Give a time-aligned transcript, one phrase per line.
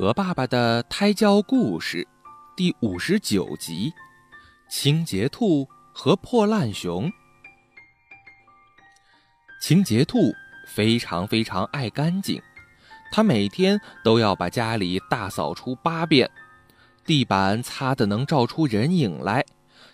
[0.00, 2.08] 和爸爸的胎教故事
[2.56, 3.92] 第五十九集：
[4.66, 7.12] 清洁兔和破烂熊。
[9.60, 10.32] 清洁兔
[10.66, 12.40] 非常非常爱干净，
[13.12, 16.30] 它每天都要把家里大扫除八遍，
[17.04, 19.44] 地板擦得能照出人影来，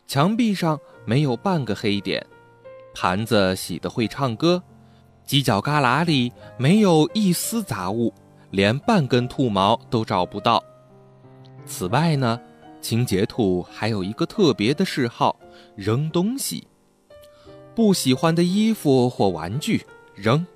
[0.06, 2.24] 墙壁上没有半个黑点，
[2.94, 4.62] 盘子洗得会唱歌，
[5.26, 8.14] 犄角旮旯里没有一丝杂物。
[8.50, 10.62] 连半根兔毛都找不到。
[11.64, 12.40] 此外呢，
[12.80, 15.36] 清洁兔还有一个特别的嗜好：
[15.74, 16.68] 扔东西。
[17.74, 19.84] 不喜欢的衣服或玩具
[20.14, 20.46] 扔，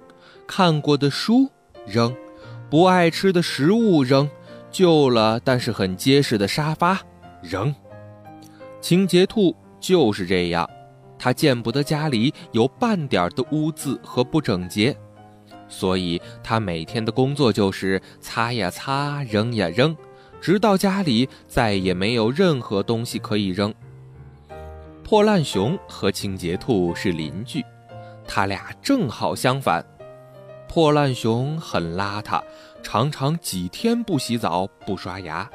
[0.46, 1.50] 看过的书
[1.86, 2.14] 扔，
[2.70, 4.30] 不爱吃的食物扔，
[4.70, 7.00] 旧了但是很结实的沙发
[7.42, 7.74] 扔。
[8.80, 10.68] 清洁兔就是这样，
[11.18, 14.96] 它见不得家里有半点的污渍和不整洁。
[15.70, 19.96] 所以，他每天的工作就是擦呀擦，扔呀扔，
[20.40, 23.72] 直到家里再也没有任何东西可以扔。
[25.04, 27.64] 破烂熊和清洁兔是邻居，
[28.26, 29.84] 他俩正好相反。
[30.68, 32.42] 破烂熊很邋遢，
[32.82, 35.50] 常常几天不洗澡、不刷牙，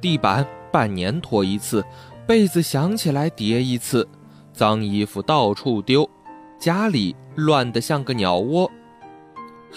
[0.00, 1.84] 地板半年拖一次，
[2.26, 4.08] 被子想起来叠一次，
[4.52, 6.08] 脏衣服到处丢，
[6.58, 8.70] 家里乱得像个鸟窝。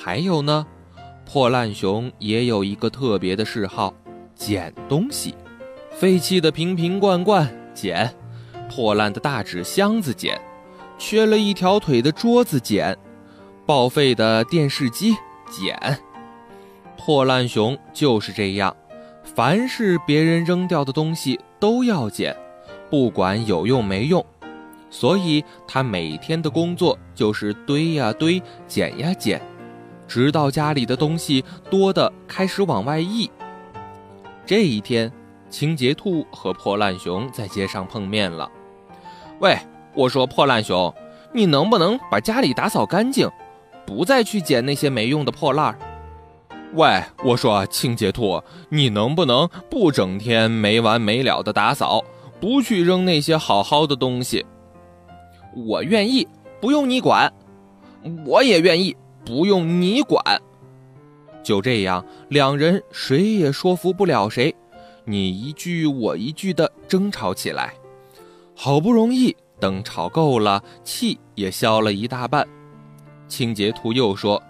[0.01, 0.65] 还有呢，
[1.25, 3.93] 破烂熊也有一个特别的嗜好，
[4.33, 5.35] 捡东西，
[5.91, 8.09] 废弃的瓶瓶罐罐捡，
[8.69, 10.39] 破烂的大纸箱子捡，
[10.97, 12.97] 缺了一条腿的桌子捡，
[13.65, 15.17] 报废的电视机
[15.51, 15.77] 捡。
[16.95, 18.73] 破烂熊就是这样，
[19.35, 22.33] 凡是别人扔掉的东西都要捡，
[22.89, 24.25] 不管有用没用。
[24.89, 29.41] 所以他每天的工作就是堆呀堆，捡呀捡。
[30.09, 33.29] 直到家里的东西多的开始往外溢。
[34.45, 35.09] 这一天，
[35.51, 38.49] 清洁兔和破烂熊在街上碰面了。
[39.39, 39.55] 喂，
[39.93, 40.91] 我说破烂熊，
[41.31, 43.29] 你能不能把家里打扫干净，
[43.85, 45.77] 不再去捡那些没用的破烂？
[46.73, 52.03] 喂，我说清洁兔，你能不能不整天没完没了的打扫，
[52.39, 54.43] 不去扔那些好好的东西？
[55.55, 56.27] 我愿意，
[56.59, 57.31] 不用你管。
[58.25, 58.95] 我也愿意。
[59.29, 60.41] 不用你管，
[61.43, 64.55] 就这样，两人谁也说服不了谁，
[65.05, 67.75] 你一句我一句的争吵起来。
[68.55, 72.47] 好不容易等吵够了，气也消了一大半。
[73.27, 74.41] 清洁兔又说：“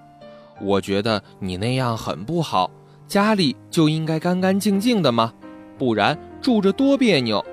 [0.63, 2.71] 我觉得你那样很不好，
[3.05, 5.33] 家里就应该干干净净的嘛，
[5.77, 7.45] 不然住着多别扭。”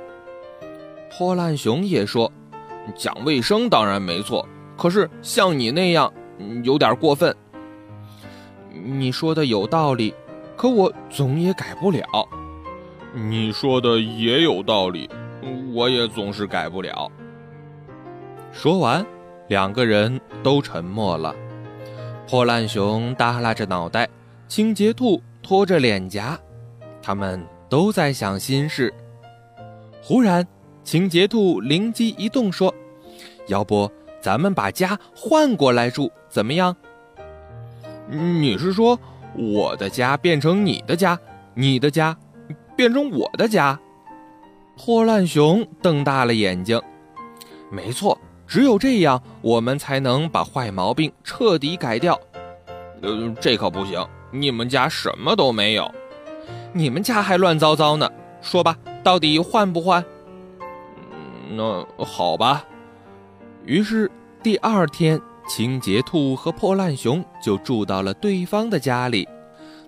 [1.10, 2.31] 破烂熊也说
[2.94, 4.47] ：“讲卫生当然没错，
[4.78, 6.12] 可是像你那样……”
[6.62, 7.34] 有点过分。
[8.72, 10.14] 你说的有道理，
[10.56, 12.02] 可我总也改不了。
[13.14, 15.08] 你说的也有道理，
[15.72, 17.10] 我也总是改不了。
[18.52, 19.04] 说完，
[19.48, 21.34] 两个人都沉默了。
[22.28, 24.08] 破烂熊耷拉着脑袋，
[24.48, 26.38] 清洁兔拖着脸颊，
[27.00, 28.92] 他们都在想心事。
[30.03, 30.47] 忽然，
[30.84, 32.74] 清洁兔灵机一动，说
[33.48, 33.91] ：“要不……”
[34.21, 36.75] 咱们把家换过来住，怎么样？
[38.09, 38.99] 你是说
[39.34, 41.19] 我的家变成你的家，
[41.54, 42.16] 你的家
[42.77, 43.78] 变成我的家？
[44.77, 46.81] 破烂熊瞪大了眼睛。
[47.71, 52.19] 没错，只有这样，我们才能把坏毛病彻底改掉。
[53.03, 55.91] 呃，这可不行，你们家什么都没有，
[56.72, 58.10] 你们家还乱糟糟呢。
[58.41, 60.04] 说吧，到底换不换？
[61.50, 62.65] 那好吧。
[63.66, 64.09] 于是，
[64.44, 69.28] 第二天，清洁兔和破烂熊就住到了对方的家里。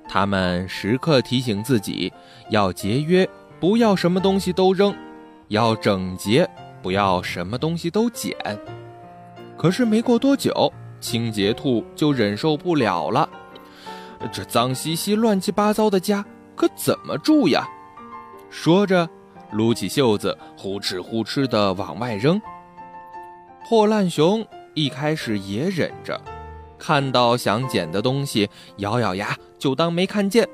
[0.09, 2.13] 他们时刻提醒自己
[2.51, 3.29] 要节约，
[3.61, 4.93] 不要什么东西都扔；
[5.47, 6.49] 要整洁，
[6.83, 8.35] 不要什么东西都捡。
[9.57, 13.29] 可是没过多久，清洁兔就忍受不了了。
[14.33, 16.25] 这脏兮兮、乱七八糟的家，
[16.57, 17.65] 可怎么住呀？
[18.51, 19.09] 说着，
[19.53, 22.41] 撸起袖子，呼哧呼哧地往外扔。
[23.69, 24.43] 破烂熊
[24.73, 26.19] 一开始也忍着，
[26.79, 28.49] 看到想捡的东西，
[28.79, 30.49] 咬咬牙就当没看见。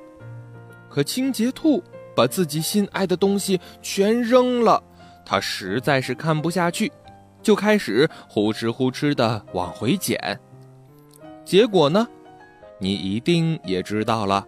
[0.90, 1.80] 可清洁兔
[2.16, 4.82] 把自己心爱的东西全扔了，
[5.24, 6.90] 他实在是看不下去，
[7.40, 10.18] 就开始呼哧呼哧的往回捡。
[11.44, 12.08] 结果呢，
[12.80, 14.44] 你一定也知道了，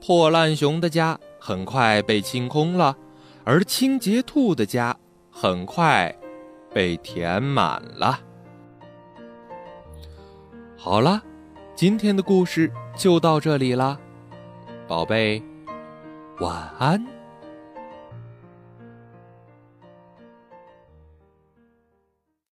[0.00, 2.96] 破烂熊的家很快被清空了，
[3.42, 4.96] 而清洁兔的家
[5.32, 6.16] 很快。
[6.72, 8.20] 被填满了。
[10.76, 11.22] 好了，
[11.74, 13.98] 今天的故事就到这里了，
[14.86, 15.42] 宝贝，
[16.40, 17.17] 晚安。